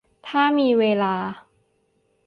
[0.27, 1.15] ถ้ามีเวลา